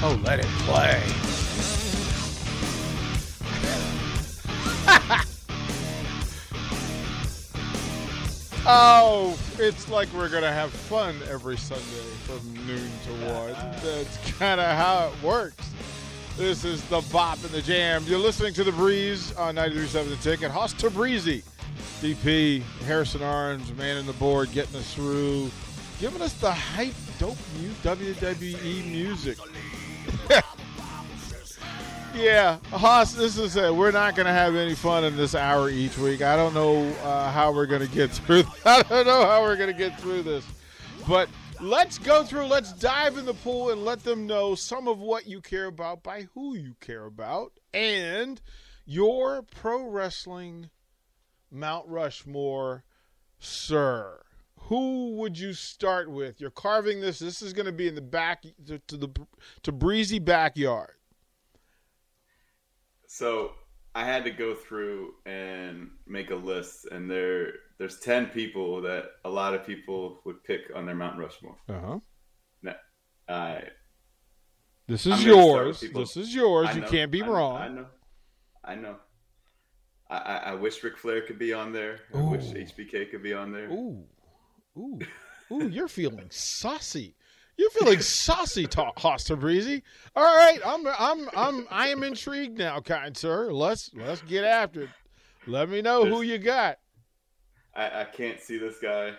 Oh, 0.00 0.16
let 0.24 0.38
it 0.38 0.46
play. 0.60 1.02
oh, 8.64 9.36
it's 9.58 9.88
like 9.88 10.06
we're 10.14 10.28
going 10.28 10.44
to 10.44 10.52
have 10.52 10.70
fun 10.70 11.16
every 11.28 11.56
Sunday 11.56 11.82
from 12.22 12.38
noon 12.64 12.88
to 13.06 13.10
1. 13.34 13.54
That's 13.82 14.16
kind 14.38 14.60
of 14.60 14.68
how 14.76 15.08
it 15.08 15.14
works. 15.26 15.68
This 16.36 16.64
is 16.64 16.80
the 16.84 17.00
Bop 17.12 17.42
and 17.42 17.50
the 17.50 17.60
Jam. 17.60 18.04
You're 18.06 18.20
listening 18.20 18.54
to 18.54 18.62
The 18.62 18.70
Breeze 18.70 19.34
on 19.34 19.56
93.7 19.56 20.10
The 20.10 20.16
Ticket. 20.16 20.52
Hoss 20.52 20.74
to 20.74 20.90
Breezy. 20.90 21.42
DP, 22.00 22.62
Harrison 22.86 23.22
Arns, 23.22 23.76
man 23.76 23.96
in 23.96 24.06
the 24.06 24.12
board, 24.12 24.52
getting 24.52 24.76
us 24.76 24.94
through, 24.94 25.50
giving 25.98 26.22
us 26.22 26.34
the 26.34 26.52
hype, 26.52 26.94
dope 27.18 27.36
new 27.58 27.70
WWE 27.82 28.86
music. 28.88 29.36
Yeah, 32.18 32.58
Hoss, 32.72 33.12
this 33.12 33.38
is 33.38 33.54
it. 33.54 33.72
We're 33.72 33.92
not 33.92 34.16
going 34.16 34.26
to 34.26 34.32
have 34.32 34.56
any 34.56 34.74
fun 34.74 35.04
in 35.04 35.16
this 35.16 35.36
hour 35.36 35.70
each 35.70 35.96
week. 35.98 36.20
I 36.20 36.34
don't 36.34 36.52
know 36.52 36.84
uh, 37.04 37.30
how 37.30 37.52
we're 37.52 37.66
going 37.66 37.86
to 37.86 37.94
get 37.94 38.10
through. 38.12 38.42
I 38.64 38.82
don't 38.82 39.06
know 39.06 39.24
how 39.24 39.40
we're 39.42 39.54
going 39.54 39.72
to 39.72 39.78
get 39.78 40.00
through 40.00 40.24
this, 40.24 40.44
but 41.06 41.28
let's 41.60 41.96
go 41.96 42.24
through. 42.24 42.46
Let's 42.46 42.72
dive 42.72 43.18
in 43.18 43.24
the 43.24 43.34
pool 43.34 43.70
and 43.70 43.84
let 43.84 44.02
them 44.02 44.26
know 44.26 44.56
some 44.56 44.88
of 44.88 44.98
what 44.98 45.28
you 45.28 45.40
care 45.40 45.66
about 45.66 46.02
by 46.02 46.26
who 46.34 46.56
you 46.56 46.74
care 46.80 47.04
about 47.04 47.52
and 47.72 48.40
your 48.84 49.42
pro 49.42 49.84
wrestling 49.84 50.70
Mount 51.52 51.86
Rushmore, 51.86 52.82
sir 53.38 54.22
who 54.62 55.12
would 55.12 55.38
you 55.38 55.54
start 55.54 56.10
with? 56.10 56.42
You're 56.42 56.50
carving 56.50 57.00
this. 57.00 57.20
This 57.20 57.40
is 57.40 57.54
going 57.54 57.64
to 57.64 57.72
be 57.72 57.88
in 57.88 57.94
the 57.94 58.02
back 58.02 58.42
to, 58.66 58.78
to, 58.78 58.96
the 58.98 59.08
to 59.62 59.72
breezy 59.72 60.18
backyard. 60.18 60.97
So 63.08 63.52
I 63.94 64.04
had 64.04 64.22
to 64.24 64.30
go 64.30 64.54
through 64.54 65.14
and 65.26 65.90
make 66.06 66.30
a 66.30 66.36
list, 66.36 66.86
and 66.92 67.10
there 67.10 67.54
there's 67.78 67.98
ten 67.98 68.26
people 68.26 68.82
that 68.82 69.06
a 69.24 69.30
lot 69.30 69.54
of 69.54 69.66
people 69.66 70.20
would 70.24 70.44
pick 70.44 70.70
on 70.74 70.86
their 70.86 70.94
Mount 70.94 71.18
Rushmore. 71.18 71.56
Uh 71.68 71.80
huh. 71.80 71.98
Now, 72.62 72.76
I. 73.28 73.62
This 74.86 75.06
is 75.06 75.24
yours. 75.24 75.80
This 75.80 76.16
is 76.16 76.34
yours. 76.34 76.74
You 76.76 76.82
can't 76.82 77.10
be 77.10 77.22
I, 77.22 77.26
wrong. 77.26 77.56
I 77.56 77.68
know. 77.68 77.86
I 78.64 78.74
know. 78.74 78.96
I, 80.10 80.16
I, 80.16 80.54
wish 80.54 80.82
Ric 80.82 80.96
Flair 80.96 81.20
could 81.20 81.38
be 81.38 81.52
on 81.52 81.70
there. 81.70 82.00
I 82.14 82.22
wish 82.22 82.44
HBK 82.44 83.10
could 83.10 83.22
be 83.22 83.34
on 83.34 83.52
there. 83.52 83.68
Ooh. 83.68 84.04
Ooh, 84.78 84.98
ooh, 85.52 85.68
you're 85.68 85.88
feeling 85.88 86.28
saucy. 86.30 87.14
You're 87.58 87.70
feeling 87.70 88.00
saucy, 88.00 88.68
ta- 88.68 88.92
Hoster 88.92 89.38
Breezy. 89.38 89.82
All 90.14 90.22
right, 90.24 90.60
I'm, 90.64 90.86
I'm, 90.86 91.28
I'm, 91.36 91.66
I 91.72 91.88
am 91.88 92.04
intrigued 92.04 92.56
now, 92.56 92.80
kind 92.80 93.16
sir. 93.16 93.52
Let's 93.52 93.90
let's 93.94 94.22
get 94.22 94.44
after 94.44 94.82
it. 94.82 94.90
Let 95.48 95.68
me 95.68 95.82
know 95.82 96.04
who 96.04 96.22
you 96.22 96.38
got. 96.38 96.78
I, 97.74 98.02
I 98.02 98.04
can't 98.04 98.40
see 98.40 98.58
this 98.58 98.78
guy. 98.78 99.12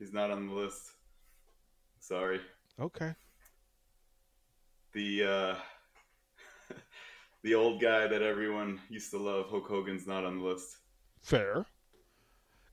He's 0.00 0.12
not 0.12 0.32
on 0.32 0.48
the 0.48 0.52
list. 0.52 0.82
Sorry. 2.00 2.40
Okay. 2.80 3.14
The 4.92 5.22
uh, 5.22 6.74
the 7.44 7.54
old 7.54 7.80
guy 7.80 8.08
that 8.08 8.20
everyone 8.20 8.80
used 8.88 9.12
to 9.12 9.18
love, 9.18 9.48
Hulk 9.48 9.68
Hogan's 9.68 10.08
not 10.08 10.24
on 10.24 10.40
the 10.40 10.44
list. 10.44 10.76
Fair. 11.22 11.64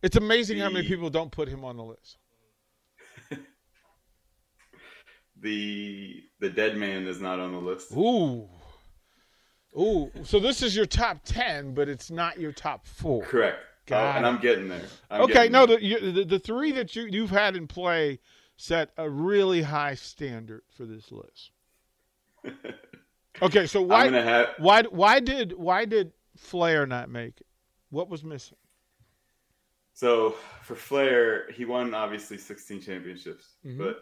It's 0.02 0.18
amazing 0.18 0.58
the, 0.58 0.64
how 0.64 0.70
many 0.72 0.88
people 0.88 1.12
don't 1.12 1.32
put 1.32 1.48
him 1.48 1.64
on 1.64 1.78
the 1.78 1.84
list. 1.84 2.18
The 5.44 6.24
the 6.40 6.50
dead 6.50 6.78
man 6.78 7.06
is 7.06 7.22
not 7.22 7.40
on 7.40 7.52
the 7.52 7.60
list. 7.60 7.92
Ooh. 7.92 8.48
Ooh. 9.78 10.12
So 10.24 10.40
this 10.40 10.64
is 10.64 10.76
your 10.76 10.86
top 10.86 11.20
ten, 11.26 11.74
but 11.74 11.90
it's 11.90 12.10
not 12.10 12.40
your 12.40 12.52
top 12.52 12.88
four. 12.88 13.24
Correct. 13.24 13.60
Oh, 13.92 13.96
and 13.96 14.26
I'm 14.26 14.40
getting 14.40 14.70
there. 14.70 14.86
I'm 15.12 15.22
okay, 15.24 15.34
getting 15.34 15.52
no, 15.52 15.66
there. 15.66 15.78
The, 15.78 15.86
you, 15.86 16.12
the 16.12 16.24
the 16.24 16.40
three 16.40 16.72
that 16.72 16.96
you 16.96 17.04
you've 17.04 17.30
had 17.30 17.56
in 17.56 17.68
play 17.68 18.20
set 18.56 18.92
a 18.98 19.10
really 19.10 19.62
high 19.62 19.96
standard 19.96 20.62
for 20.76 20.86
this 20.86 21.12
list. 21.12 21.52
okay, 23.42 23.68
so 23.68 23.82
why 23.82 24.10
have... 24.10 24.50
why 24.58 24.84
why 24.84 25.20
did 25.20 25.54
why 25.58 25.84
did 25.86 26.14
Flair 26.38 26.86
not 26.88 27.10
make 27.10 27.42
it? 27.42 27.48
What 27.90 28.10
was 28.10 28.24
missing? 28.24 28.58
So 29.94 30.32
for 30.62 30.76
Flair, 30.76 31.52
he 31.52 31.66
won 31.66 31.94
obviously 31.94 32.38
16 32.38 32.82
championships, 32.82 33.58
Mhm. 33.66 33.78
but 33.78 34.00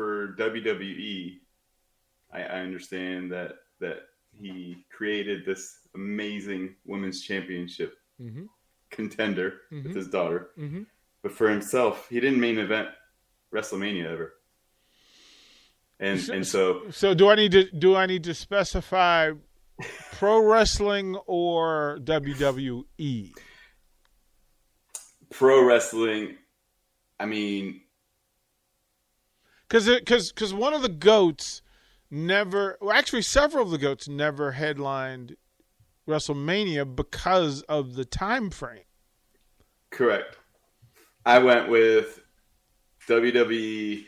for 0.00 0.34
WWE, 0.38 1.40
I, 2.32 2.40
I 2.42 2.60
understand 2.60 3.30
that 3.32 3.56
that 3.80 3.98
he 4.32 4.86
created 4.90 5.44
this 5.44 5.80
amazing 5.94 6.74
women's 6.86 7.20
championship 7.22 7.98
Mm-hmm. 8.18 8.44
contender 8.90 9.48
Mhm. 9.72 9.84
with 9.84 9.96
his 9.96 10.08
daughter. 10.08 10.50
Mm-hmm. 10.58 10.82
But 11.22 11.32
for 11.32 11.48
himself, 11.50 12.06
he 12.10 12.18
didn't 12.20 12.40
main 12.40 12.58
event 12.58 12.88
WrestleMania 13.52 14.06
ever. 14.06 14.34
And 15.98 16.18
and 16.30 16.46
so 16.46 16.90
So 16.90 17.12
do 17.14 17.28
I 17.28 17.34
need 17.34 17.52
to 17.52 17.64
do 17.70 17.94
I 17.94 18.06
need 18.06 18.24
to 18.24 18.32
specify 18.34 19.32
pro 20.12 20.38
wrestling 20.42 21.16
or? 21.26 21.98
WWE? 22.04 23.32
pro 25.30 25.64
wrestling, 25.64 26.36
I 27.18 27.26
mean, 27.26 27.82
Because 29.70 29.86
because 29.86 30.32
because 30.32 30.52
one 30.52 30.74
of 30.74 30.82
the 30.82 30.88
goats 30.90 31.62
never, 32.10 32.76
well, 32.80 32.90
actually 32.92 33.22
several 33.22 33.64
of 33.64 33.70
the 33.70 33.78
goats 33.78 34.08
never 34.08 34.52
headlined 34.52 35.36
WrestleMania 36.08 36.96
because 36.96 37.62
of 37.62 37.94
the 37.94 38.04
time 38.04 38.50
frame. 38.50 38.82
correct. 39.92 40.36
I 41.26 41.38
went 41.38 41.68
with 41.68 42.20
WWE 43.08 44.06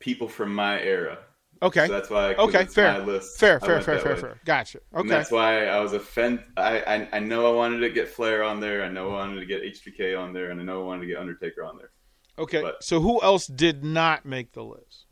people 0.00 0.28
from 0.28 0.54
my 0.54 0.80
era. 0.80 1.18
Okay. 1.62 1.86
So 1.86 1.92
that's 1.92 2.10
why. 2.10 2.34
Okay, 2.34 2.66
fair. 2.66 2.92
My 3.00 3.04
list. 3.06 3.38
Fair, 3.38 3.60
fair, 3.60 3.80
fair, 3.80 3.98
fair, 4.00 4.14
way. 4.16 4.20
fair. 4.20 4.40
Gotcha. 4.44 4.80
And 4.92 5.00
Okay. 5.00 5.08
that's 5.08 5.30
why 5.30 5.66
I 5.66 5.80
was 5.80 5.94
offended. 5.94 6.44
I, 6.58 6.80
I 6.80 7.08
I 7.14 7.18
know 7.20 7.50
I 7.50 7.56
wanted 7.56 7.78
to 7.80 7.90
get 7.90 8.08
Flair 8.08 8.42
on 8.42 8.60
there. 8.60 8.84
I 8.84 8.88
know 8.88 9.10
I 9.10 9.18
wanted 9.20 9.40
to 9.40 9.46
get 9.46 9.62
HBK 9.62 10.18
on 10.20 10.34
there, 10.34 10.50
and 10.50 10.60
I 10.60 10.64
know 10.64 10.82
I 10.82 10.84
wanted 10.84 11.02
to 11.02 11.06
get 11.06 11.18
Undertaker 11.18 11.64
on 11.64 11.78
there. 11.78 11.90
Okay. 12.38 12.62
but- 12.62 12.82
So 12.82 13.00
who 13.00 13.22
else 13.22 13.46
did 13.46 13.84
not 13.84 14.24
make 14.26 14.52
the 14.52 14.64
list? 14.64 15.06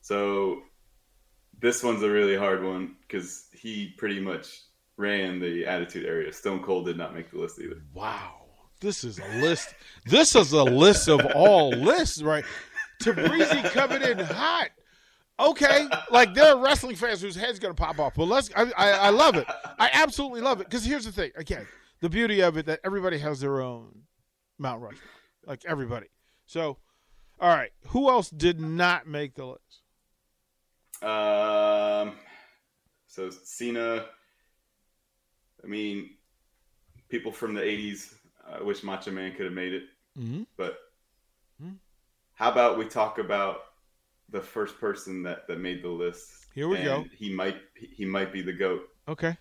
So 0.00 0.62
this 1.60 1.82
one's 1.82 2.02
a 2.02 2.10
really 2.10 2.36
hard 2.36 2.64
one 2.64 2.96
because 3.02 3.48
he 3.52 3.94
pretty 3.98 4.20
much 4.20 4.60
ran 4.96 5.38
the 5.40 5.66
Attitude 5.66 6.04
Era. 6.06 6.32
Stone 6.32 6.62
Cold 6.62 6.86
did 6.86 6.96
not 6.96 7.14
make 7.14 7.30
the 7.30 7.38
list 7.38 7.60
either. 7.60 7.82
Wow. 7.94 8.36
This 8.80 9.04
is 9.04 9.18
a 9.18 9.28
list. 9.40 9.74
This 10.06 10.34
is 10.34 10.52
a 10.52 10.64
list 10.64 11.08
of 11.08 11.24
all 11.34 11.70
lists, 11.70 12.22
right? 12.22 12.44
Tabrizi 13.02 13.62
coming 13.72 14.02
in 14.02 14.18
hot. 14.18 14.70
Okay, 15.38 15.86
like 16.10 16.34
there 16.34 16.54
are 16.54 16.62
wrestling 16.62 16.96
fans 16.96 17.20
whose 17.22 17.34
heads 17.36 17.58
gonna 17.58 17.72
pop 17.74 17.98
off. 17.98 18.14
But 18.14 18.24
let's. 18.26 18.50
I, 18.54 18.70
I, 18.76 18.90
I 18.90 19.08
love 19.10 19.36
it. 19.36 19.46
I 19.78 19.88
absolutely 19.92 20.40
love 20.42 20.60
it 20.60 20.64
because 20.64 20.84
here's 20.84 21.04
the 21.06 21.12
thing. 21.12 21.30
Again, 21.36 21.66
the 22.00 22.08
beauty 22.10 22.40
of 22.42 22.56
it 22.58 22.66
that 22.66 22.80
everybody 22.84 23.18
has 23.18 23.40
their 23.40 23.60
own 23.62 24.02
Mount 24.58 24.82
Rushmore, 24.82 25.00
like 25.46 25.64
everybody. 25.66 26.06
So, 26.46 26.78
all 27.40 27.48
right, 27.48 27.70
who 27.88 28.08
else 28.10 28.30
did 28.30 28.60
not 28.60 29.06
make 29.06 29.34
the 29.34 29.46
list? 29.46 29.82
Um, 31.02 32.14
so 33.06 33.30
Cena. 33.30 34.06
I 35.62 35.66
mean, 35.66 36.10
people 37.08 37.32
from 37.32 37.54
the 37.54 37.60
'80s. 37.62 38.14
I 38.52 38.62
wish 38.62 38.82
Macho 38.82 39.10
Man 39.10 39.32
could 39.34 39.44
have 39.44 39.54
made 39.54 39.72
it, 39.74 39.84
Mm-hmm. 40.18 40.42
but 40.56 40.78
Hmm. 41.60 41.74
how 42.34 42.50
about 42.50 42.78
we 42.78 42.86
talk 42.86 43.18
about 43.18 43.60
the 44.30 44.40
first 44.40 44.78
person 44.80 45.22
that 45.24 45.46
that 45.48 45.58
made 45.60 45.82
the 45.82 45.88
list? 45.88 46.28
Here 46.54 46.68
we 46.68 46.82
go. 46.82 47.04
He 47.16 47.32
might 47.32 47.56
he 47.74 48.04
might 48.04 48.32
be 48.32 48.42
the 48.42 48.52
goat. 48.52 48.82
Okay. 49.08 49.36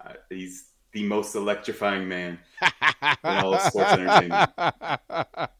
Uh, 0.00 0.14
he's 0.30 0.70
the 0.92 1.04
most 1.04 1.34
electrifying 1.34 2.08
man. 2.08 2.38
in 3.02 3.16
all 3.24 3.58
sports 3.58 3.92
entertainment. 3.92 4.50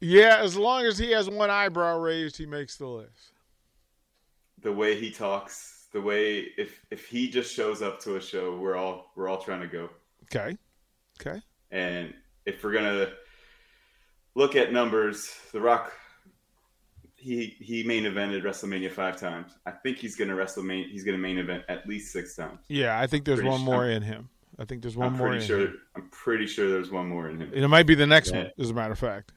Yeah, 0.00 0.36
as 0.40 0.56
long 0.56 0.84
as 0.84 0.96
he 0.96 1.10
has 1.10 1.28
one 1.28 1.50
eyebrow 1.50 1.98
raised, 1.98 2.36
he 2.36 2.46
makes 2.46 2.76
the 2.76 2.86
list. 2.86 3.32
The 4.62 4.72
way 4.72 4.98
he 4.98 5.10
talks, 5.10 5.86
the 5.92 6.00
way 6.00 6.52
if 6.56 6.80
if 6.92 7.06
he 7.08 7.28
just 7.28 7.52
shows 7.52 7.82
up 7.82 7.98
to 8.02 8.14
a 8.16 8.20
show, 8.20 8.56
we're 8.56 8.76
all 8.76 9.10
we're 9.16 9.28
all 9.28 9.38
trying 9.42 9.60
to 9.60 9.66
go. 9.66 9.90
Okay. 10.24 10.56
Okay. 11.20 11.40
And 11.72 12.14
if 12.46 12.62
we're 12.62 12.72
gonna 12.72 13.08
look 14.36 14.54
at 14.54 14.72
numbers, 14.72 15.34
The 15.52 15.60
Rock 15.60 15.92
he 17.16 17.56
he 17.58 17.82
main 17.82 18.04
evented 18.04 18.44
WrestleMania 18.44 18.92
five 18.92 19.18
times. 19.18 19.50
I 19.66 19.72
think 19.72 19.98
he's 19.98 20.14
gonna 20.14 20.36
wrestle 20.36 20.62
WrestleMania 20.62 20.90
he's 20.92 21.02
gonna 21.02 21.18
main 21.18 21.38
event 21.38 21.64
at 21.68 21.88
least 21.88 22.12
six 22.12 22.36
times. 22.36 22.60
Yeah, 22.68 23.00
I 23.00 23.08
think 23.08 23.24
there's 23.24 23.38
Pretty 23.40 23.50
one 23.50 23.58
sure- 23.64 23.66
more 23.66 23.86
in 23.88 24.02
him. 24.02 24.28
I 24.58 24.64
think 24.64 24.82
there's 24.82 24.96
one 24.96 25.08
I'm 25.08 25.16
more 25.16 25.28
pretty 25.28 25.42
in 25.42 25.46
sure 25.48 25.60
him. 25.60 25.80
I'm 25.96 26.08
pretty 26.10 26.46
sure 26.46 26.68
there's 26.68 26.90
one 26.90 27.06
more 27.08 27.28
in 27.28 27.40
him. 27.40 27.52
And 27.54 27.64
it 27.64 27.68
might 27.68 27.86
be 27.86 27.94
the 27.94 28.06
next 28.06 28.30
Yeah. 28.32 28.38
one, 28.44 28.50
as 28.58 28.70
a 28.70 28.74
matter 28.74 28.92
of 28.92 28.98
fact. 28.98 29.32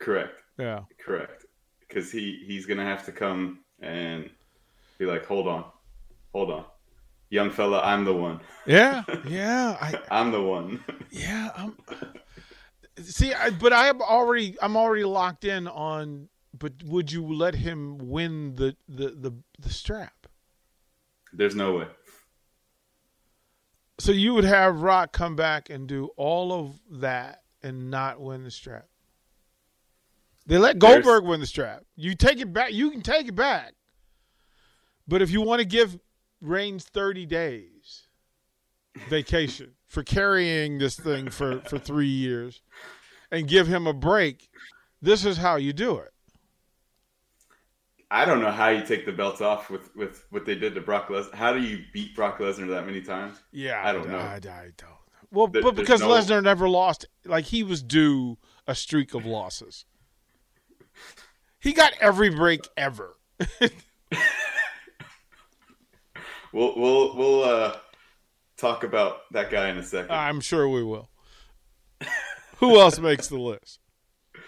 Correct. 0.00 0.42
Yeah. 0.58 0.80
Correct. 1.04 1.44
Because 1.80 2.10
he 2.10 2.42
he's 2.46 2.66
gonna 2.66 2.84
have 2.84 3.04
to 3.06 3.12
come 3.12 3.60
and 3.80 4.28
be 4.98 5.06
like, 5.06 5.24
hold 5.26 5.46
on, 5.46 5.64
hold 6.32 6.50
on, 6.50 6.64
young 7.30 7.50
fella, 7.50 7.80
I'm 7.82 8.04
the 8.04 8.14
one. 8.14 8.40
Yeah. 8.66 9.02
Yeah. 9.28 9.76
I 9.80 9.94
I'm 10.10 10.30
the 10.32 10.42
one. 10.42 10.82
yeah, 11.10 11.50
I'm 11.56 11.76
See, 12.98 13.32
I, 13.32 13.48
but 13.50 13.72
I 13.72 13.86
am 13.88 14.02
already 14.02 14.56
I'm 14.60 14.76
already 14.76 15.04
locked 15.04 15.44
in 15.44 15.66
on 15.68 16.28
but 16.56 16.72
would 16.84 17.10
you 17.10 17.24
let 17.32 17.54
him 17.54 17.96
win 17.98 18.56
the 18.56 18.76
the 18.88 19.08
the, 19.10 19.32
the 19.58 19.70
strap? 19.70 20.26
There's 21.32 21.54
no 21.54 21.76
way. 21.78 21.86
So 23.98 24.12
you 24.12 24.34
would 24.34 24.44
have 24.44 24.80
Rock 24.80 25.12
come 25.12 25.36
back 25.36 25.70
and 25.70 25.86
do 25.86 26.06
all 26.16 26.52
of 26.52 26.80
that 27.00 27.42
and 27.62 27.90
not 27.90 28.20
win 28.20 28.42
the 28.44 28.50
strap. 28.50 28.88
They 30.46 30.58
let 30.58 30.80
There's- 30.80 31.04
Goldberg 31.04 31.24
win 31.24 31.40
the 31.40 31.46
strap. 31.46 31.84
You 31.94 32.14
take 32.14 32.40
it 32.40 32.52
back. 32.52 32.72
You 32.72 32.90
can 32.90 33.02
take 33.02 33.28
it 33.28 33.36
back. 33.36 33.74
But 35.06 35.22
if 35.22 35.30
you 35.30 35.40
want 35.40 35.60
to 35.60 35.64
give 35.66 35.98
Reigns 36.40 36.84
30 36.84 37.26
days 37.26 38.08
vacation 39.08 39.74
for 39.86 40.02
carrying 40.02 40.78
this 40.78 40.96
thing 40.96 41.30
for, 41.30 41.60
for 41.60 41.78
three 41.78 42.08
years 42.08 42.62
and 43.30 43.46
give 43.46 43.66
him 43.68 43.86
a 43.86 43.92
break, 43.92 44.48
this 45.00 45.24
is 45.24 45.36
how 45.36 45.56
you 45.56 45.72
do 45.72 45.96
it. 45.98 46.12
I 48.14 48.26
don't 48.26 48.42
know 48.42 48.50
how 48.50 48.68
you 48.68 48.84
take 48.84 49.06
the 49.06 49.12
belts 49.12 49.40
off 49.40 49.70
with 49.70 49.94
with 49.96 50.26
what 50.28 50.44
they 50.44 50.54
did 50.54 50.74
to 50.74 50.82
Brock 50.82 51.08
Lesnar. 51.08 51.32
How 51.34 51.54
do 51.54 51.60
you 51.60 51.82
beat 51.94 52.14
Brock 52.14 52.38
Lesnar 52.38 52.68
that 52.68 52.84
many 52.84 53.00
times? 53.00 53.38
Yeah, 53.52 53.80
I 53.82 53.92
don't 53.92 54.06
know. 54.08 54.18
I, 54.18 54.34
I 54.34 54.70
don't. 54.76 54.90
Well, 55.30 55.46
There- 55.46 55.62
but 55.62 55.74
because 55.74 56.00
no- 56.02 56.08
Lesnar 56.10 56.42
never 56.44 56.68
lost, 56.68 57.06
like 57.24 57.46
he 57.46 57.62
was 57.62 57.82
due 57.82 58.36
a 58.66 58.74
streak 58.74 59.14
of 59.14 59.24
losses. 59.24 59.86
He 61.58 61.72
got 61.72 61.94
every 62.00 62.28
break 62.28 62.68
ever. 62.76 63.16
We'll 66.52 66.74
we'll 66.76 67.16
we'll 67.16 67.44
uh, 67.44 67.76
talk 68.58 68.84
about 68.84 69.20
that 69.30 69.50
guy 69.50 69.70
in 69.70 69.78
a 69.78 69.82
second. 69.82 70.10
I'm 70.14 70.40
sure 70.42 70.68
we 70.68 70.82
will. 70.82 71.08
Who 72.58 72.78
else 72.78 72.98
makes 72.98 73.28
the 73.28 73.38
list? 73.38 73.78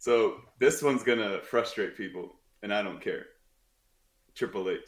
So 0.00 0.36
this 0.60 0.80
one's 0.80 1.02
gonna 1.02 1.40
frustrate 1.40 1.96
people, 1.96 2.37
and 2.62 2.72
I 2.72 2.82
don't 2.82 3.00
care. 3.00 3.26
Triple 4.34 4.70
H. 4.70 4.78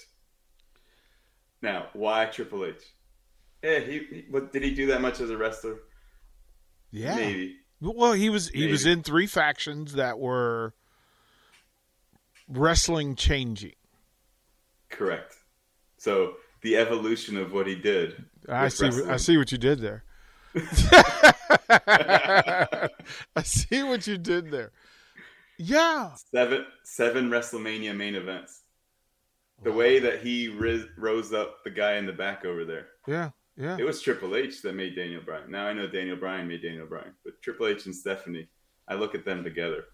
Now, 1.62 1.87
why 1.93 2.26
Triple 2.26 2.64
H? 2.64 2.82
Yeah, 3.62 3.81
he, 3.81 3.99
he 3.99 4.25
what 4.31 4.52
did 4.52 4.62
he 4.62 4.75
do 4.75 4.87
that 4.87 5.00
much 5.00 5.20
as 5.20 5.31
a 5.31 5.37
wrestler? 5.37 5.76
Yeah. 6.90 7.17
Maybe. 7.17 7.56
Well, 7.81 8.12
he 8.12 8.31
was 8.31 8.49
he 8.49 8.67
was 8.67 8.87
in 8.87 9.02
three 9.02 9.26
factions 9.26 9.94
that 9.94 10.19
were 10.19 10.75
wrestling 12.49 13.14
changing. 13.17 13.75
Correct. 14.90 15.34
So 15.99 16.34
the 16.62 16.76
evolution 16.76 17.37
of 17.37 17.52
what 17.52 17.66
he 17.66 17.75
did. 17.75 18.25
I 18.49 18.69
see. 18.69 18.88
what- 18.88 19.08
I 19.11 19.16
see 19.16 19.37
what 19.37 19.50
you 19.52 19.58
did 19.58 19.81
there. 19.81 20.05
I 23.37 23.43
see 23.44 23.82
what 23.82 24.06
you 24.06 24.19
did 24.19 24.50
there. 24.50 24.73
Yeah. 25.62 26.12
Seven 26.35 26.65
seven 26.85 27.29
WrestleMania 27.29 27.95
main 27.95 28.15
events. 28.15 28.62
The 29.62 29.71
oh, 29.71 29.77
way 29.77 29.99
that 29.99 30.21
he 30.21 30.49
riz, 30.49 30.87
rose 30.97 31.35
up 31.35 31.62
the 31.65 31.71
guy 31.71 31.97
in 31.97 32.07
the 32.07 32.12
back 32.12 32.47
over 32.47 32.65
there. 32.65 32.87
Yeah. 33.07 33.31
Yeah. 33.57 33.77
It 33.79 33.85
was 33.85 34.01
Triple 34.01 34.37
H 34.37 34.62
that 34.62 34.75
made 34.75 34.97
Daniel 34.97 35.21
Bryan. 35.21 35.51
Now 35.51 35.67
I 35.67 35.75
know 35.75 35.87
Daniel 35.87 36.17
Bryan 36.17 36.49
made 36.49 36.62
Daniel 36.62 36.87
Bryan, 36.87 37.12
but 37.25 37.35
Triple 37.43 37.67
H 37.67 37.85
and 37.85 37.95
Stephanie, 37.95 38.49
I 38.89 38.95
look 38.95 39.15
at 39.15 39.27
them 39.27 39.45
together. 39.45 39.85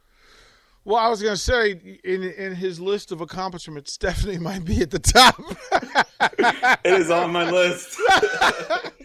Well, 0.84 0.98
I 0.98 1.08
was 1.08 1.20
going 1.20 1.34
to 1.34 1.40
say 1.40 1.98
in 2.04 2.22
in 2.22 2.54
his 2.54 2.78
list 2.78 3.10
of 3.10 3.20
accomplishments, 3.20 3.92
Stephanie 3.92 4.38
might 4.50 4.64
be 4.64 4.82
at 4.82 4.90
the 4.90 5.00
top. 5.00 5.42
It 6.84 7.00
is 7.00 7.10
on 7.10 7.32
my 7.32 7.50
list. 7.50 7.92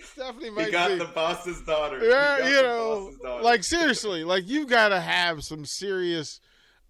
Stephanie 0.04 0.50
might 0.50 0.58
be. 0.58 0.66
he 0.66 0.72
got 0.72 0.90
be. 0.90 0.98
the 0.98 1.06
boss's 1.14 1.62
daughter. 1.64 2.00
Yeah, 2.04 2.48
you 2.48 2.62
know, 2.62 3.12
like 3.42 3.64
seriously, 3.64 4.24
like 4.24 4.48
you've 4.48 4.70
got 4.70 4.90
to 4.90 5.02
have 5.02 5.44
some 5.44 5.66
serious, 5.66 6.40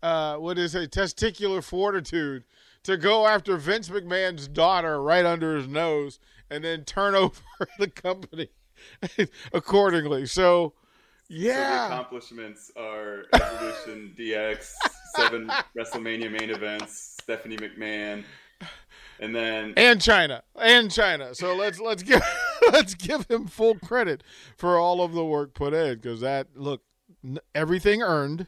uh, 0.04 0.38
what 0.38 0.58
is 0.58 0.76
a 0.76 0.88
testicular 0.88 1.64
fortitude 1.64 2.44
to 2.84 2.98
go 2.98 3.28
after 3.28 3.58
Vince 3.58 3.90
McMahon's 3.90 4.48
daughter 4.48 5.02
right 5.02 5.26
under 5.26 5.56
his 5.56 5.68
nose 5.68 6.20
and 6.50 6.64
then 6.64 6.84
turn 6.84 7.16
over 7.16 7.42
the 7.80 7.88
company 7.88 8.50
accordingly. 9.54 10.26
So, 10.26 10.74
So 10.74 10.74
the 11.30 11.36
yeah, 11.36 11.86
accomplishments 11.88 12.72
are 12.76 13.26
Evolution 13.34 14.14
DX, 14.20 14.72
seven 15.16 15.48
WrestleMania 15.78 16.32
main 16.32 16.50
events, 16.50 17.18
Stephanie 17.22 17.58
McMahon, 17.58 18.24
and 19.20 19.36
then 19.36 19.74
and 19.78 20.00
Chyna, 20.00 20.42
and 20.60 20.90
Chyna. 20.90 21.36
So 21.36 21.56
let's 21.56 21.80
let's 21.80 22.04
give 22.04 22.22
let's 22.72 22.96
give 22.96 23.28
him 23.30 23.48
full 23.48 23.76
credit 23.76 24.24
for 24.58 24.78
all 24.78 25.02
of 25.02 25.14
the 25.14 25.24
work 25.24 25.54
put 25.54 25.74
in 25.74 25.96
because 25.96 26.22
that 26.22 26.48
look 26.56 26.82
n- 27.24 27.40
everything 27.56 28.02
earned. 28.02 28.48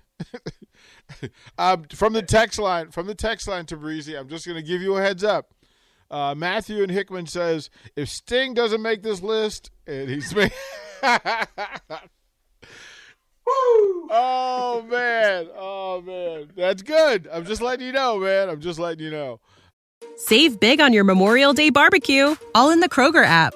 um, 1.58 1.84
from 1.94 2.14
the 2.14 2.22
text 2.22 2.60
line, 2.60 2.92
from 2.92 3.08
the 3.08 3.16
text 3.16 3.48
line 3.48 3.66
to 3.68 3.78
Breezy, 3.78 4.16
I'm 4.16 4.30
just 4.30 4.46
going 4.46 4.58
to 4.58 4.64
give 4.64 4.82
you 4.82 4.98
a 4.98 5.02
heads 5.02 5.24
up. 5.24 5.54
Uh, 6.12 6.36
Matthew 6.36 6.84
and 6.84 6.92
Hickman 6.92 7.26
says 7.26 7.70
if 7.96 8.10
Sting 8.10 8.54
doesn't 8.54 8.82
make 8.82 9.02
this 9.02 9.22
list, 9.22 9.72
and 9.88 10.10
he's 10.10 10.36
made. 10.36 10.52
oh 13.46 14.86
man, 14.90 15.48
oh 15.56 16.02
man, 16.02 16.52
that's 16.56 16.84
good. 16.84 17.28
I'm 17.32 17.46
just 17.46 17.62
letting 17.62 17.86
you 17.86 17.94
know, 17.94 18.20
man. 18.20 18.50
I'm 18.50 18.62
just 18.62 18.80
letting 18.80 19.04
you 19.04 19.12
know. 19.12 19.40
Save 20.16 20.60
big 20.60 20.80
on 20.80 20.94
your 20.94 21.04
Memorial 21.04 21.54
Day 21.54 21.70
barbecue, 21.72 22.36
all 22.54 22.70
in 22.70 22.80
the 22.80 22.90
Kroger 22.90 23.26
app. 23.26 23.56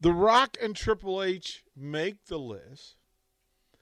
The 0.00 0.12
Rock 0.12 0.56
and 0.60 0.76
Triple 0.76 1.22
H 1.22 1.64
make 1.74 2.26
the 2.26 2.38
list. 2.38 2.96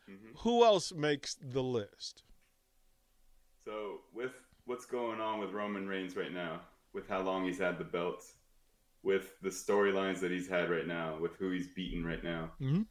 Mhm. 0.08 0.38
Who 0.38 0.64
else 0.64 0.92
makes 0.92 1.34
the 1.34 1.62
list? 1.62 2.22
so 3.64 4.02
with 4.12 4.32
what's 4.66 4.84
going 4.84 5.22
on 5.22 5.40
with 5.40 5.50
Roman 5.52 5.88
Reigns 5.88 6.16
right 6.16 6.30
now, 6.32 6.60
with 6.92 7.08
how 7.08 7.22
long 7.22 7.46
he's 7.46 7.58
had 7.58 7.78
the 7.78 7.84
belt, 7.84 8.22
with 9.02 9.40
the 9.40 9.48
storylines 9.48 10.20
that 10.20 10.30
he's 10.30 10.48
had 10.48 10.68
right 10.70 10.86
now, 10.86 11.18
with 11.18 11.34
who 11.36 11.50
he's 11.50 11.68
beaten 11.68 12.04
right 12.04 12.22
now, 12.22 12.52
Mhm. 12.60 12.86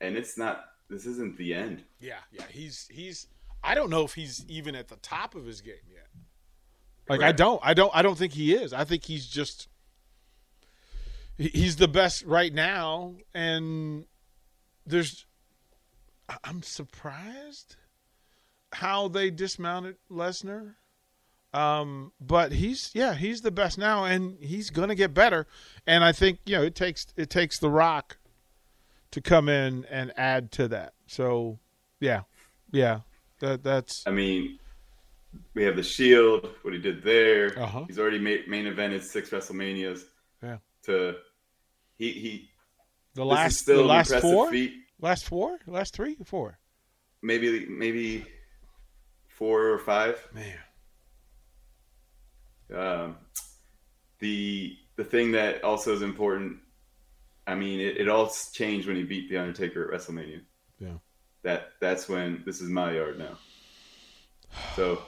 and 0.00 0.16
it's 0.16 0.36
not. 0.36 0.72
This 0.88 1.06
isn't 1.06 1.36
the 1.36 1.54
end. 1.54 1.84
Yeah. 2.00 2.22
Yeah. 2.32 2.46
He's 2.48 2.86
he's. 2.88 3.28
I 3.62 3.74
don't 3.76 3.88
know 3.90 4.04
if 4.04 4.14
he's 4.14 4.44
even 4.48 4.74
at 4.74 4.88
the 4.88 4.96
top 4.96 5.34
of 5.36 5.44
his 5.46 5.60
game 5.60 5.86
yet. 5.88 6.08
Like 7.08 7.22
I 7.22 7.30
don't. 7.32 7.60
I 7.64 7.72
don't. 7.74 7.94
I 7.94 8.02
don't 8.02 8.16
think 8.18 8.32
he 8.32 8.52
is. 8.54 8.72
I 8.72 8.84
think 8.84 9.04
he's 9.04 9.26
just. 9.28 9.68
He- 11.38 11.48
He's 11.48 11.76
the 11.76 11.88
best 11.88 12.24
right 12.24 12.52
now, 12.52 13.16
and 13.34 14.06
there's. 14.86 15.26
I'm 16.42 16.62
surprised 16.62 17.76
how 18.72 19.06
they 19.08 19.30
dismounted 19.30 19.96
Lesnar. 20.10 20.74
Um, 21.54 22.12
but 22.20 22.52
he's 22.52 22.90
yeah, 22.94 23.14
he's 23.14 23.40
the 23.42 23.50
best 23.50 23.78
now, 23.78 24.04
and 24.04 24.36
he's 24.40 24.70
gonna 24.70 24.94
get 24.94 25.14
better. 25.14 25.46
And 25.86 26.04
I 26.04 26.12
think 26.12 26.40
you 26.44 26.56
know 26.56 26.62
it 26.62 26.74
takes 26.74 27.06
it 27.16 27.30
takes 27.30 27.58
The 27.58 27.70
Rock 27.70 28.18
to 29.12 29.20
come 29.20 29.48
in 29.48 29.84
and 29.86 30.12
add 30.18 30.50
to 30.52 30.68
that. 30.68 30.92
So, 31.06 31.58
yeah, 32.00 32.22
yeah, 32.72 33.00
that 33.38 33.62
that's. 33.62 34.04
I 34.06 34.10
mean, 34.10 34.58
we 35.54 35.62
have 35.62 35.76
the 35.76 35.82
Shield. 35.82 36.48
What 36.62 36.74
he 36.74 36.80
did 36.80 37.02
there. 37.02 37.58
Uh-huh. 37.58 37.84
He's 37.86 37.98
already 37.98 38.18
made, 38.18 38.48
main 38.48 38.66
evented 38.66 39.02
six 39.02 39.30
WrestleManias. 39.30 40.02
Yeah. 40.42 40.58
To 40.82 41.14
he 41.98 42.12
he. 42.12 42.50
The 43.14 43.24
last 43.24 43.58
still 43.58 43.78
the 43.78 43.84
last 43.84 44.14
four, 44.20 44.50
feat. 44.50 44.74
last 45.00 45.24
four, 45.24 45.58
last 45.66 45.94
three, 45.94 46.16
four. 46.24 46.58
Maybe 47.22 47.66
maybe 47.66 48.26
four 49.28 49.68
or 49.68 49.78
five. 49.78 50.26
Man, 50.34 50.58
Um, 52.74 53.16
the 54.18 54.76
the 54.96 55.04
thing 55.04 55.32
that 55.32 55.64
also 55.64 55.94
is 55.94 56.02
important. 56.02 56.58
I 57.46 57.54
mean, 57.54 57.80
it, 57.80 57.98
it 57.98 58.08
all 58.08 58.30
changed 58.52 58.86
when 58.86 58.96
he 58.96 59.04
beat 59.04 59.30
the 59.30 59.38
Undertaker 59.38 59.92
at 59.92 60.00
WrestleMania. 60.00 60.40
Yeah. 60.78 60.98
That 61.42 61.68
that's 61.80 62.08
when 62.08 62.42
this 62.44 62.60
is 62.60 62.68
my 62.68 62.92
yard 62.92 63.18
now. 63.18 63.38
So, 64.74 65.00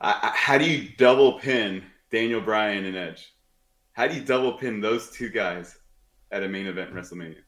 I, 0.00 0.10
I, 0.10 0.32
how 0.34 0.58
do 0.58 0.64
you 0.68 0.88
double 0.96 1.38
pin 1.38 1.84
Daniel 2.10 2.40
Bryan 2.40 2.84
and 2.84 2.96
Edge? 2.96 3.32
How 3.92 4.06
do 4.06 4.14
you 4.14 4.22
double 4.22 4.52
pin 4.54 4.80
those 4.80 5.10
two 5.10 5.28
guys 5.28 5.78
at 6.30 6.42
a 6.42 6.48
main 6.48 6.66
event 6.66 6.90
in 6.90 6.96
WrestleMania? 6.96 7.42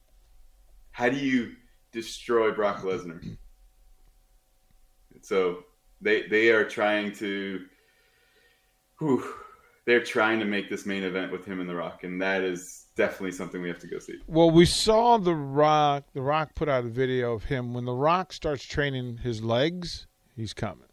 How 0.90 1.08
do 1.08 1.16
you 1.16 1.52
destroy 1.92 2.52
Brock 2.52 2.82
Lesnar? 2.82 3.36
So 5.22 5.64
they 6.00 6.26
they 6.26 6.50
are 6.50 6.64
trying 6.64 7.12
to, 7.16 7.64
whew, 8.98 9.24
they're 9.86 10.02
trying 10.02 10.40
to 10.40 10.44
make 10.44 10.68
this 10.68 10.84
main 10.84 11.04
event 11.04 11.32
with 11.32 11.44
him 11.44 11.60
and 11.60 11.68
The 11.68 11.74
Rock, 11.74 12.04
and 12.04 12.20
that 12.20 12.42
is 12.42 12.86
definitely 12.96 13.32
something 13.32 13.62
we 13.62 13.68
have 13.68 13.78
to 13.80 13.86
go 13.86 13.98
see. 13.98 14.18
Well, 14.26 14.50
we 14.50 14.64
saw 14.64 15.18
The 15.18 15.34
Rock. 15.34 16.04
The 16.12 16.22
Rock 16.22 16.54
put 16.54 16.68
out 16.68 16.84
a 16.84 16.88
video 16.88 17.32
of 17.32 17.44
him 17.44 17.72
when 17.72 17.84
The 17.84 17.94
Rock 17.94 18.32
starts 18.32 18.64
training 18.64 19.18
his 19.18 19.42
legs. 19.42 20.06
He's 20.36 20.52
coming. 20.52 20.88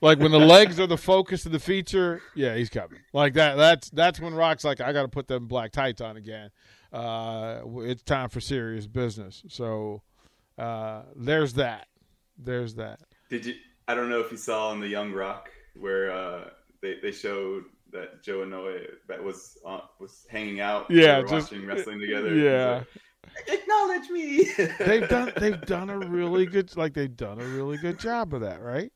Like 0.00 0.18
when 0.18 0.30
the 0.30 0.38
legs 0.38 0.80
are 0.80 0.86
the 0.86 0.96
focus 0.96 1.44
of 1.44 1.52
the 1.52 1.58
feature, 1.58 2.22
yeah, 2.34 2.54
he's 2.54 2.70
coming. 2.70 3.00
Like 3.12 3.34
that. 3.34 3.56
That's 3.56 3.90
that's 3.90 4.18
when 4.18 4.34
Rock's 4.34 4.64
like, 4.64 4.80
I 4.80 4.92
got 4.92 5.02
to 5.02 5.08
put 5.08 5.28
them 5.28 5.46
black 5.46 5.72
tights 5.72 6.00
on 6.00 6.16
again. 6.16 6.50
Uh, 6.92 7.60
it's 7.80 8.02
time 8.02 8.30
for 8.30 8.40
serious 8.40 8.86
business. 8.86 9.42
So 9.48 10.02
uh, 10.58 11.02
there's 11.14 11.54
that. 11.54 11.88
There's 12.38 12.74
that. 12.76 13.00
Did 13.28 13.44
you? 13.44 13.54
I 13.88 13.94
don't 13.94 14.08
know 14.08 14.20
if 14.20 14.30
you 14.30 14.38
saw 14.38 14.68
on 14.70 14.80
the 14.80 14.88
Young 14.88 15.12
Rock 15.12 15.50
where 15.78 16.10
uh, 16.10 16.44
they 16.80 16.96
they 17.02 17.12
showed 17.12 17.64
that 17.92 18.22
Joe 18.22 18.42
and 18.42 18.50
Noah 18.50 18.78
that 19.08 19.22
was 19.22 19.58
uh, 19.66 19.80
was 19.98 20.26
hanging 20.30 20.60
out. 20.60 20.90
Yeah, 20.90 21.20
just- 21.22 21.52
watching 21.52 21.66
wrestling 21.66 22.00
together. 22.00 22.34
Yeah. 22.34 22.74
Like, 22.74 22.86
acknowledge 23.60 24.08
me. 24.08 24.44
they've 24.78 25.08
done 25.08 25.32
they've 25.36 25.60
done 25.62 25.90
a 25.90 25.98
really 25.98 26.46
good 26.46 26.74
like 26.76 26.94
they've 26.94 27.14
done 27.14 27.40
a 27.40 27.44
really 27.44 27.76
good 27.76 27.98
job 27.98 28.32
of 28.34 28.40
that, 28.40 28.62
right? 28.62 28.90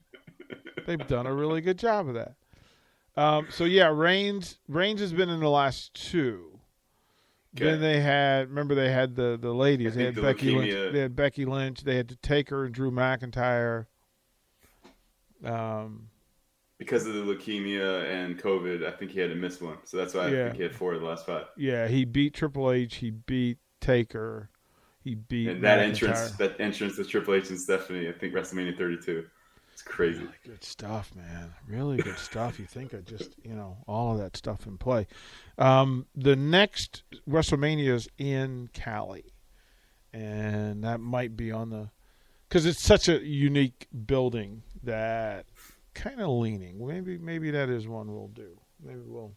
They've 0.87 1.07
done 1.07 1.27
a 1.27 1.35
really 1.35 1.61
good 1.61 1.79
job 1.79 2.09
of 2.09 2.15
that. 2.15 2.35
Um, 3.17 3.47
so 3.51 3.65
yeah, 3.65 3.89
Reigns 3.89 4.59
Reigns 4.69 5.01
has 5.01 5.13
been 5.13 5.29
in 5.29 5.41
the 5.41 5.49
last 5.51 5.95
two. 5.95 6.59
Okay. 7.57 7.67
Then 7.67 7.81
they 7.81 8.01
had 8.01 8.49
remember 8.49 8.75
they 8.75 8.91
had 8.91 9.15
the 9.15 9.39
the 9.41 9.53
ladies. 9.55 9.95
They 9.95 10.05
had 10.05 10.15
the 10.17 10.23
Becky 10.23 10.51
Lynch. 10.51 10.93
They 10.93 10.99
had 11.01 11.15
Becky 11.15 11.45
Lynch. 11.45 11.83
They 11.85 11.97
had 11.97 12.21
Taker 12.23 12.65
and 12.65 12.75
Drew 12.75 12.91
McIntyre. 12.91 13.87
Um, 15.45 16.09
because 16.79 17.07
of 17.07 17.15
the 17.15 17.21
leukemia 17.21 18.11
and 18.11 18.39
COVID, 18.41 18.85
I 18.85 18.91
think 18.97 19.13
he 19.13 19.21
had 19.21 19.31
to 19.31 19.37
miss 19.37 19.61
one. 19.61 19.79
So 19.85 19.97
that's 19.97 20.15
why 20.15 20.23
I 20.23 20.29
Yeah. 20.31 20.45
think 20.47 20.57
he 20.57 20.63
had 20.65 20.75
four 20.75 20.93
of 20.95 21.01
the 21.01 21.07
last 21.07 21.25
five. 21.27 21.47
yeah, 21.57 21.87
he 21.87 22.05
beat 22.05 22.35
Triple 22.35 22.73
H. 22.73 22.97
He 22.97 23.11
beat 23.11 23.59
Taker. 23.81 24.51
He 25.03 25.15
beat 25.15 25.49
And 25.49 25.63
that 25.63 25.79
McIntyre. 25.79 25.83
entrance, 26.09 26.31
that 26.33 26.57
entrance 26.61 26.97
to 26.97 27.05
Triple 27.05 27.35
H 27.35 27.51
and 27.51 27.61
Stephanie, 27.61 28.09
I 28.09 28.13
think 28.13 28.35
WrestleMania 28.35 28.77
32. 28.77 29.27
It's 29.75 29.83
crazy. 29.83 30.21
Really 30.21 30.33
good 30.45 30.63
stuff, 30.63 31.11
man. 31.17 31.53
Really 31.67 31.97
good 31.97 32.17
stuff. 32.17 32.61
You 32.61 32.65
think 32.65 32.93
of 32.93 33.05
just 33.05 33.35
you 33.43 33.57
know 33.57 33.79
all 33.89 34.13
of 34.13 34.19
that 34.19 34.37
stuff 34.37 34.69
in 34.69 34.79
play. 34.79 35.09
Um, 35.59 36.07
the 36.15 36.37
next 36.37 37.03
WrestleMania 37.29 37.93
is 37.93 38.09
in 38.17 38.69
Cali, 38.73 39.35
and 40.13 40.85
that 40.85 41.01
might 41.01 41.37
be 41.37 41.51
on 41.51 41.71
the 41.71 41.91
because 42.49 42.67
it's 42.67 42.81
such 42.81 43.09
a 43.09 43.21
unique 43.27 43.89
building 44.07 44.63
that 44.85 45.47
kind 45.93 46.21
of 46.21 46.29
leaning. 46.29 46.87
Maybe 46.87 47.19
maybe 47.19 47.51
that 47.51 47.69
is 47.69 47.89
one 47.89 48.15
we'll 48.15 48.29
do. 48.29 48.57
Maybe 48.81 49.01
we'll 49.05 49.33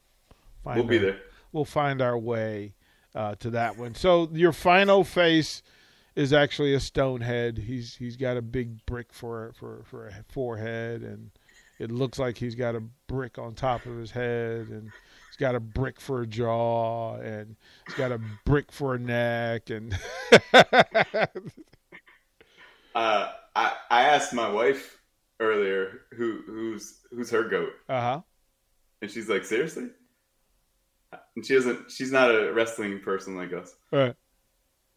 find. 0.64 0.78
We'll 0.78 0.88
be 0.88 0.98
our- 0.98 1.04
there. 1.04 1.20
We'll 1.52 1.66
find 1.66 2.00
our 2.00 2.16
way 2.18 2.76
uh, 3.16 3.34
to 3.40 3.50
that 3.50 3.76
one. 3.76 3.96
So 3.96 4.30
your 4.34 4.54
final 4.54 5.04
face 5.04 5.64
is 6.18 6.34
actually 6.34 6.74
a 6.74 6.80
stone 6.80 7.22
head. 7.22 7.58
He's 7.60 7.96
he's 7.96 8.18
got 8.18 8.36
a 8.36 8.42
big 8.42 8.86
brick 8.86 9.14
for 9.14 9.54
for 9.58 9.84
for 9.86 10.08
a 10.08 10.24
forehead, 10.28 11.04
and 11.04 11.30
it 11.80 11.92
looks 11.92 12.18
like 12.18 12.38
he's 12.38 12.56
got 12.56 12.76
a 12.76 12.82
brick 13.08 13.38
on 13.38 13.54
top 13.54 13.86
of 13.86 13.96
his 13.98 14.12
head, 14.12 14.68
and 14.68 14.92
he's 15.30 15.38
got 15.38 15.56
a 15.56 15.60
brick 15.60 16.02
for 16.02 16.24
a 16.24 16.28
jaw, 16.28 17.18
and 17.18 17.56
he's 17.86 17.96
got 17.96 18.12
a 18.12 18.20
brick 18.46 18.72
for 18.72 18.96
a 18.96 19.00
neck, 19.00 19.70
and 19.70 19.98
Uh, 22.96 23.32
I, 23.56 23.76
I 23.92 24.04
asked 24.06 24.34
my 24.34 24.50
wife 24.50 24.98
earlier 25.40 26.02
who 26.16 26.42
who's 26.48 27.02
who's 27.12 27.30
her 27.30 27.44
goat, 27.44 27.74
uh 27.88 28.02
huh. 28.02 28.22
and 29.04 29.12
she's 29.12 29.30
like, 29.30 29.46
seriously. 29.46 29.90
And 31.36 31.46
she 31.46 31.54
doesn't. 31.54 31.92
She's 31.92 32.12
not 32.12 32.32
a 32.32 32.52
wrestling 32.54 33.00
person 33.02 33.38
like 33.38 33.54
us. 33.54 33.76
Right. 33.92 34.16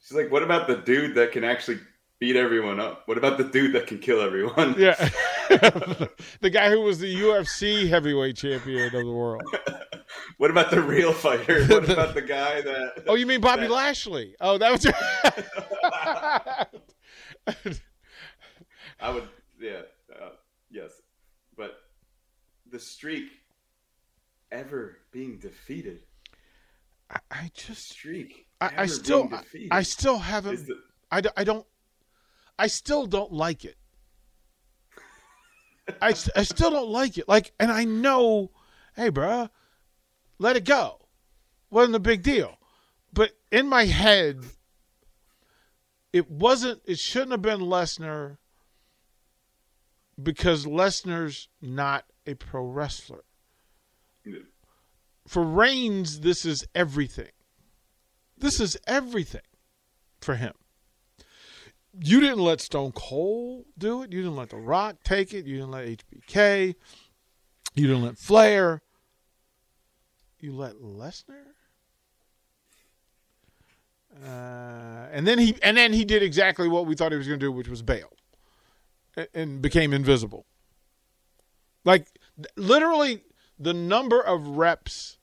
She's 0.00 0.16
like, 0.16 0.30
what 0.30 0.42
about 0.42 0.66
the 0.66 0.76
dude 0.76 1.14
that 1.16 1.33
can 1.33 1.45
actually 1.45 1.78
beat 2.19 2.37
everyone 2.37 2.80
up? 2.80 3.02
What 3.07 3.19
about 3.19 3.38
the 3.38 3.45
dude 3.45 3.75
that 3.75 3.87
can 3.87 3.99
kill 3.99 4.21
everyone? 4.21 4.75
Yeah. 4.78 4.95
the 6.40 6.50
guy 6.50 6.71
who 6.71 6.80
was 6.80 6.99
the 6.99 7.14
UFC 7.14 7.88
heavyweight 7.88 8.37
champion 8.37 8.87
of 8.87 8.92
the 8.92 9.12
world. 9.12 9.42
what 10.38 10.50
about 10.50 10.71
the 10.71 10.80
real 10.83 11.12
fighter? 11.12 11.64
What 11.69 11.88
about 11.88 12.14
the 12.14 12.23
guy 12.23 12.61
that? 12.62 13.04
Oh, 13.07 13.14
you 13.14 13.26
mean 13.26 13.40
Bobby 13.40 13.62
that- 13.62 13.71
Lashley? 13.71 14.35
Oh, 14.40 14.59
that 14.59 14.73
was. 14.73 14.87
I 19.02 19.11
would, 19.11 19.28
yeah, 19.61 19.80
uh, 20.21 20.30
yes, 20.71 20.90
but 21.57 21.73
the 22.71 22.78
streak 22.78 23.28
ever 24.52 24.99
being 25.12 25.38
defeated, 25.38 26.00
I, 27.11 27.19
I 27.30 27.50
just. 27.54 27.88
streak. 27.90 28.47
I, 28.61 28.71
I 28.79 28.87
still. 28.87 29.31
I, 29.71 29.83
still 29.83 30.19
haven't. 30.19 30.67
the- 30.67 30.81
I, 31.11 31.23
I 31.37 31.45
don't. 31.45 31.67
I 32.59 32.67
still 32.67 33.07
don't 33.07 33.33
like 33.33 33.64
it. 33.64 33.76
I, 36.00 36.09
I 36.37 36.43
still 36.43 36.71
don't 36.71 36.90
like 36.90 37.19
it. 37.19 37.29
Like, 37.29 37.52
and 37.59 37.73
I 37.73 37.85
know, 37.85 38.50
hey, 38.95 39.11
bruh, 39.11 39.50
let 40.38 40.57
it 40.57 40.64
go. 40.64 40.99
Wasn't 41.71 41.97
a 41.97 42.00
big 42.00 42.23
deal. 42.23 42.59
But 43.12 43.33
in 43.50 43.67
my 43.69 43.87
head, 43.87 44.45
it 46.12 46.31
wasn't, 46.31 46.83
it 46.85 46.99
shouldn't 46.99 47.33
have 47.33 47.43
been 47.43 47.61
Lesnar 47.61 48.37
because 50.23 50.67
Lesnar's 50.67 51.49
not 51.61 52.05
a 52.26 52.35
pro 52.35 52.62
wrestler. 52.64 53.25
For 55.26 55.43
Reigns, 55.43 56.21
this 56.21 56.45
is 56.45 56.67
everything. 56.75 57.31
This 58.41 58.61
is 58.61 58.77
everything 58.87 59.43
for 60.21 60.35
him. 60.35 60.55
You 62.03 62.21
didn't 62.21 62.39
let 62.39 62.61
Stone 62.61 62.93
Cold 62.93 63.65
do 63.77 64.03
it. 64.03 64.13
You 64.13 64.23
didn't 64.23 64.37
let 64.37 64.51
The 64.51 64.57
Rock 64.57 64.97
take 65.05 65.35
it. 65.35 65.47
You 65.47 65.57
didn't 65.57 65.73
let 65.73 65.87
HBK. 65.87 66.75
You 67.75 67.87
didn't 67.87 68.05
let 68.05 68.19
Flair. 68.19 68.83
You 70.39 70.53
let 70.53 70.77
Lesnar. 70.77 71.51
Uh, 74.25 75.07
and 75.13 75.27
then 75.27 75.39
he 75.39 75.57
and 75.63 75.77
then 75.77 75.93
he 75.93 76.05
did 76.05 76.23
exactly 76.23 76.69
what 76.69 76.85
we 76.85 76.95
thought 76.95 77.13
he 77.13 77.19
was 77.19 77.27
going 77.27 77.39
to 77.39 77.47
do, 77.47 77.53
which 77.53 77.69
was 77.69 77.81
bail, 77.81 78.11
and, 79.17 79.29
and 79.35 79.63
became 79.63 79.93
invisible. 79.93 80.47
Like 81.85 82.09
literally, 82.57 83.23
the 83.59 83.73
number 83.73 84.21
of 84.21 84.47
reps 84.47 85.19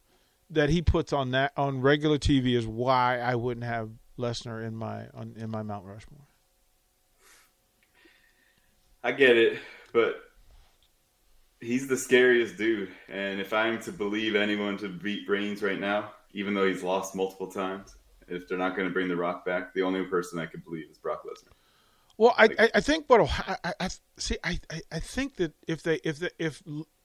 that 0.49 0.69
he 0.69 0.81
puts 0.81 1.13
on 1.13 1.31
that 1.31 1.51
on 1.57 1.81
regular 1.81 2.17
TV 2.17 2.55
is 2.55 2.65
why 2.65 3.19
I 3.19 3.35
wouldn't 3.35 3.65
have 3.65 3.89
Lesnar 4.17 4.65
in 4.65 4.75
my 4.75 5.07
on, 5.13 5.35
in 5.37 5.49
my 5.49 5.63
Mount 5.63 5.85
Rushmore. 5.85 6.27
I 9.03 9.11
get 9.11 9.37
it, 9.37 9.59
but 9.93 10.15
he's 11.61 11.87
the 11.87 11.97
scariest 11.97 12.57
dude. 12.57 12.89
And 13.09 13.39
if 13.39 13.53
I'm 13.53 13.79
to 13.81 13.91
believe 13.91 14.35
anyone 14.35 14.77
to 14.77 14.89
beat 14.89 15.29
Reigns 15.29 15.61
right 15.61 15.79
now, 15.79 16.11
even 16.33 16.53
though 16.53 16.67
he's 16.67 16.83
lost 16.83 17.15
multiple 17.15 17.47
times, 17.47 17.95
if 18.27 18.47
they're 18.47 18.57
not 18.57 18.75
going 18.75 18.87
to 18.87 18.93
bring 18.93 19.07
The 19.07 19.15
Rock 19.15 19.45
back, 19.45 19.73
the 19.73 19.83
only 19.83 20.03
person 20.03 20.39
I 20.39 20.45
could 20.45 20.63
believe 20.63 20.89
is 20.91 20.97
Brock 20.97 21.23
Lesnar. 21.23 21.53
Well, 22.17 22.33
I, 22.37 22.49
I, 22.59 22.69
I 22.75 22.81
think 22.81 23.05
what 23.07 23.29
I, 23.63 23.73
I, 23.79 23.89
see. 24.17 24.37
I, 24.43 24.59
I, 24.71 24.81
I 24.91 24.99
think 24.99 25.35
that 25.35 25.53
if 25.67 25.83
they 25.83 25.99
if 26.03 26.19
the, 26.19 26.31
if 26.39 26.63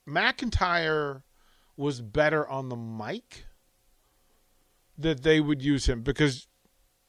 McIntyre 0.08 1.22
was 1.76 2.00
better 2.00 2.46
on 2.48 2.68
the 2.68 2.76
mic, 2.76 3.44
that 4.98 5.22
they 5.22 5.40
would 5.40 5.62
use 5.62 5.86
him 5.86 6.02
because 6.02 6.46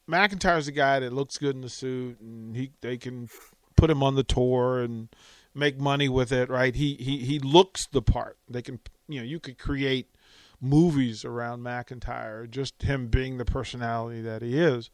McIntyre's 0.09 0.67
a 0.67 0.71
guy 0.71 0.99
that 0.99 1.13
looks 1.13 1.37
good 1.37 1.55
in 1.55 1.61
the 1.61 1.69
suit, 1.69 2.19
and 2.19 2.55
he 2.55 2.71
they 2.81 2.97
can 2.97 3.29
put 3.75 3.89
him 3.89 4.03
on 4.03 4.15
the 4.15 4.23
tour 4.23 4.79
and 4.79 5.09
make 5.53 5.79
money 5.79 6.09
with 6.09 6.31
it, 6.31 6.49
right? 6.49 6.75
He 6.75 6.95
he 6.95 7.19
he 7.19 7.39
looks 7.39 7.87
the 7.87 8.01
part. 8.01 8.37
They 8.49 8.61
can 8.61 8.79
you 9.07 9.19
know 9.19 9.25
you 9.25 9.39
could 9.39 9.57
create 9.57 10.09
movies 10.59 11.25
around 11.25 11.61
McIntyre, 11.61 12.49
just 12.49 12.81
him 12.81 13.07
being 13.07 13.37
the 13.37 13.45
personality 13.45 14.21
that 14.21 14.41
he 14.41 14.57
is. 14.57 14.89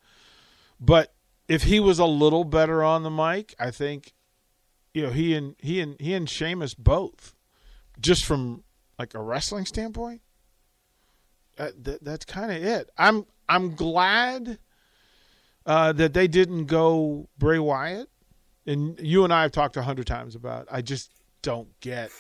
But 0.79 1.13
if 1.47 1.63
he 1.63 1.79
was 1.79 1.99
a 1.99 2.05
little 2.05 2.43
better 2.43 2.83
on 2.83 3.03
the 3.03 3.09
mic, 3.09 3.55
I 3.59 3.71
think 3.71 4.13
you 4.93 5.03
know 5.03 5.11
he 5.11 5.35
and 5.35 5.55
he 5.59 5.79
and 5.79 5.99
he 5.99 6.13
and 6.13 6.29
Sheamus 6.29 6.73
both, 6.73 7.35
just 7.99 8.25
from 8.25 8.63
like 9.00 9.15
a 9.15 9.22
wrestling 9.22 9.65
standpoint, 9.65 10.22
uh, 11.58 11.72
that, 11.82 12.03
that's 12.03 12.25
kind 12.25 12.51
of 12.51 12.62
it. 12.62 12.89
I'm 12.98 13.25
I'm 13.48 13.74
glad 13.74 14.60
uh, 15.65 15.94
that 15.94 16.13
they 16.13 16.27
didn't 16.27 16.65
go 16.65 17.29
Bray 17.38 17.60
Wyatt, 17.60 18.10
and 18.68 19.00
you 19.00 19.24
and 19.24 19.34
I 19.34 19.44
have 19.44 19.51
talked 19.51 19.77
a 19.77 19.82
hundred 19.82 20.06
times 20.06 20.36
about. 20.36 20.68
I 20.70 20.82
just 20.82 21.12
don't 21.41 21.70
get 21.79 22.12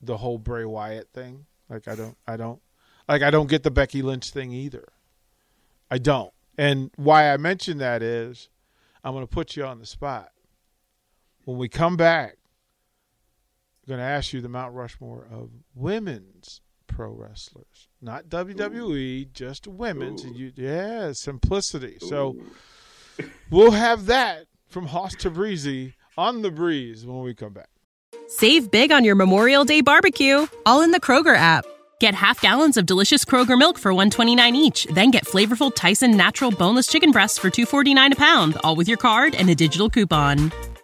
the 0.00 0.16
whole 0.16 0.38
Bray 0.38 0.64
Wyatt 0.64 1.08
thing. 1.12 1.46
Like 1.68 1.86
I 1.86 1.94
don't, 1.94 2.16
I 2.26 2.36
don't, 2.36 2.60
like 3.08 3.22
I 3.22 3.30
don't 3.30 3.48
get 3.48 3.62
the 3.62 3.70
Becky 3.70 4.02
Lynch 4.02 4.30
thing 4.30 4.52
either. 4.52 4.88
I 5.90 5.98
don't. 5.98 6.32
And 6.58 6.90
why 6.96 7.32
I 7.32 7.36
mention 7.36 7.78
that 7.78 8.02
is, 8.02 8.48
I'm 9.04 9.12
going 9.12 9.26
to 9.26 9.32
put 9.32 9.56
you 9.56 9.64
on 9.64 9.78
the 9.78 9.86
spot. 9.86 10.30
When 11.44 11.58
we 11.58 11.68
come 11.68 11.96
back, 11.96 12.38
going 13.86 14.00
to 14.00 14.04
ask 14.04 14.32
you 14.32 14.40
the 14.40 14.48
Mount 14.48 14.74
Rushmore 14.74 15.26
of 15.30 15.50
women's 15.74 16.60
pro 16.86 17.10
wrestlers, 17.10 17.88
not 18.00 18.28
WWE, 18.28 19.22
Ooh. 19.22 19.24
just 19.32 19.66
women's. 19.66 20.24
You, 20.24 20.52
yeah, 20.56 21.12
simplicity. 21.12 21.98
Ooh. 22.02 22.08
So 22.08 22.36
we'll 23.50 23.72
have 23.72 24.06
that 24.06 24.46
from 24.68 24.86
Hoss 24.86 25.14
Tabrizi 25.14 25.94
on 26.16 26.42
the 26.42 26.50
breeze 26.50 27.06
when 27.06 27.20
we 27.22 27.34
come 27.34 27.52
back. 27.52 27.68
Save 28.28 28.70
big 28.70 28.90
on 28.90 29.04
your 29.04 29.14
Memorial 29.14 29.64
Day 29.64 29.80
barbecue, 29.82 30.46
all 30.64 30.82
in 30.82 30.90
the 30.90 31.00
Kroger 31.00 31.36
app. 31.36 31.64
Get 32.00 32.14
half 32.14 32.40
gallons 32.40 32.76
of 32.76 32.84
delicious 32.84 33.24
Kroger 33.24 33.58
milk 33.58 33.78
for 33.78 33.92
129 33.92 34.54
each, 34.56 34.86
then 34.92 35.10
get 35.10 35.24
flavorful 35.24 35.74
Tyson 35.74 36.16
natural 36.16 36.50
boneless 36.50 36.88
chicken 36.88 37.10
breasts 37.10 37.38
for 37.38 37.50
249 37.50 38.12
a 38.12 38.16
pound, 38.16 38.56
all 38.64 38.76
with 38.76 38.88
your 38.88 38.98
card 38.98 39.34
and 39.34 39.48
a 39.48 39.54
digital 39.54 39.88
coupon. 39.88 40.52